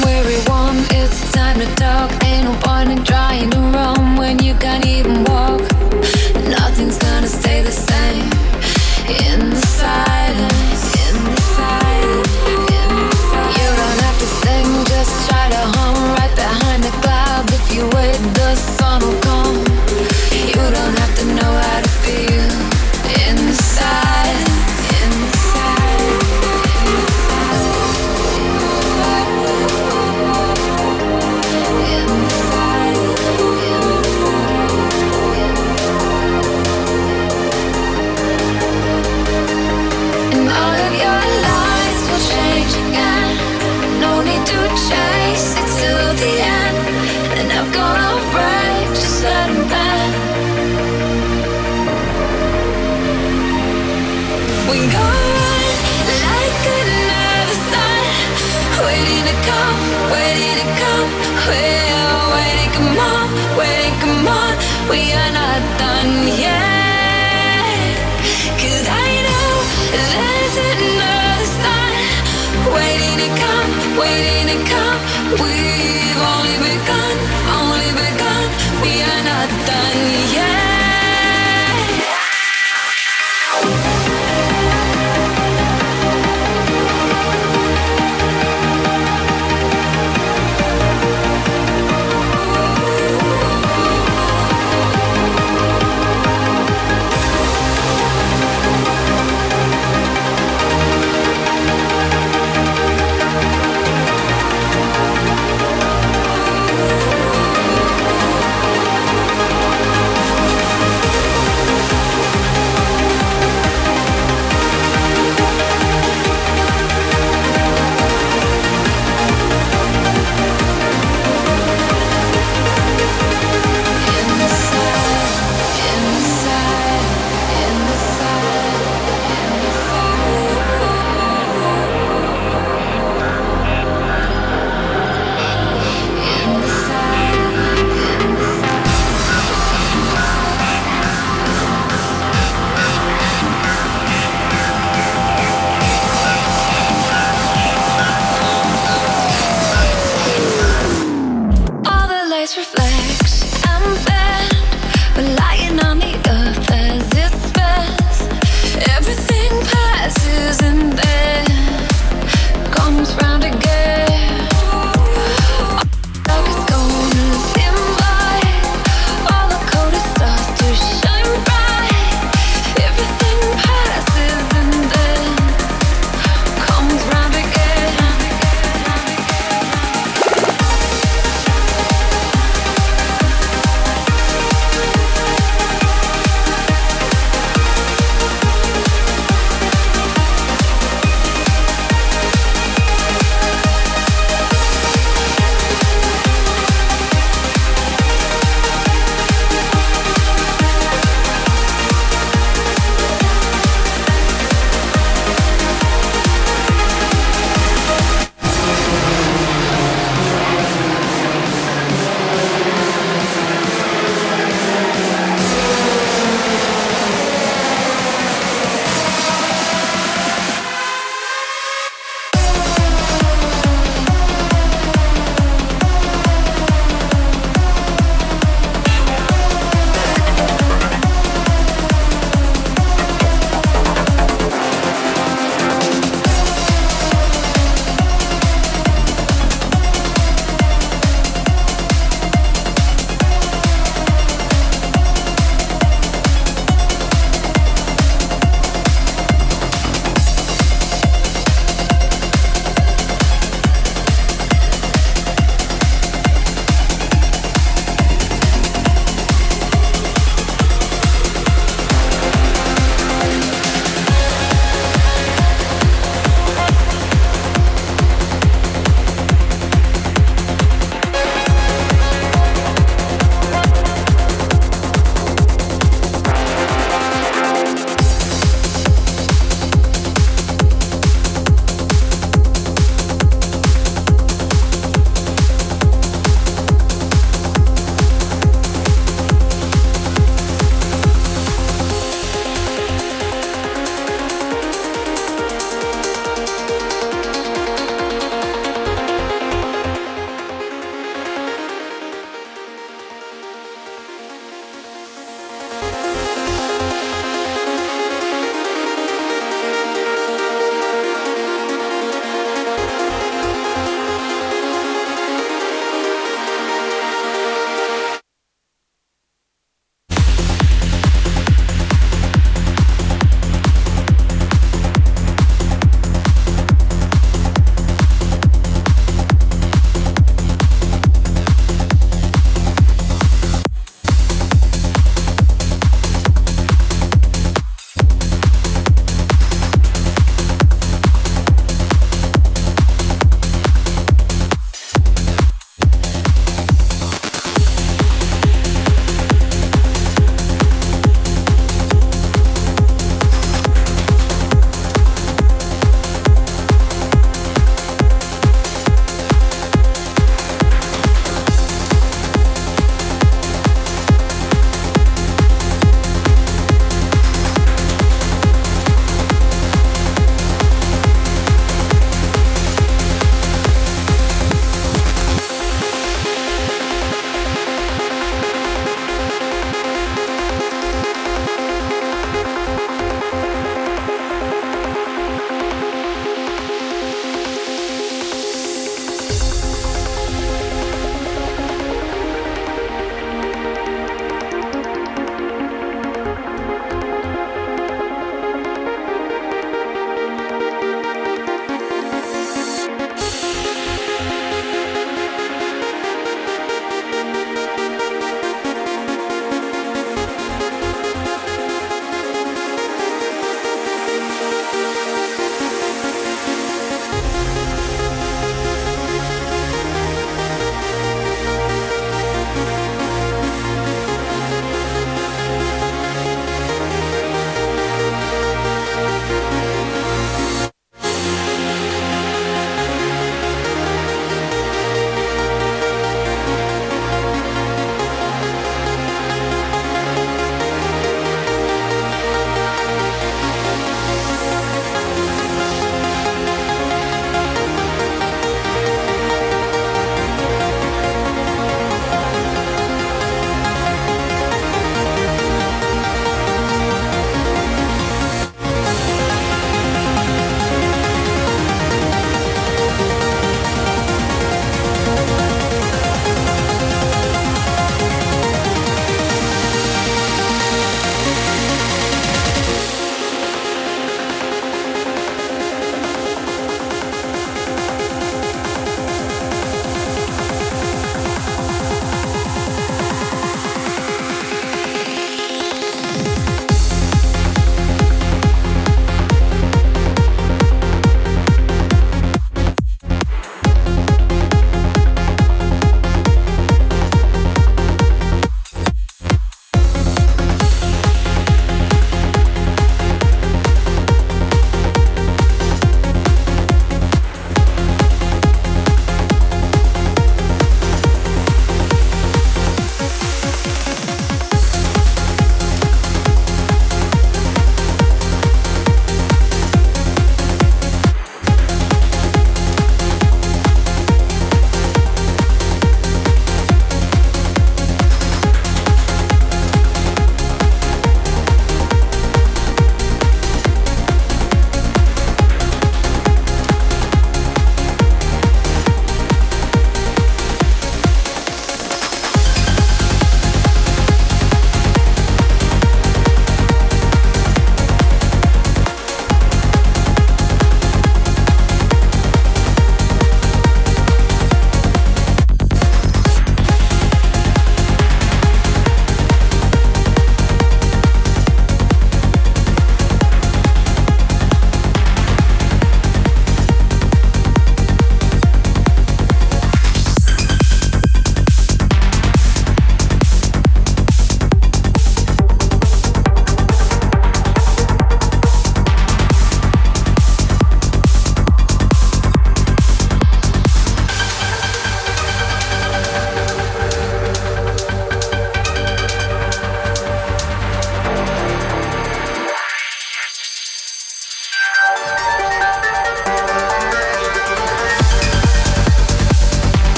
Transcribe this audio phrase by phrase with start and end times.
[0.00, 0.36] I'm weary
[0.92, 2.27] it's time to talk.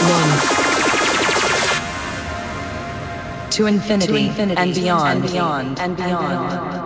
[0.00, 0.32] One.
[3.50, 6.80] To infinity, to infinity and beyond, and beyond, and beyond.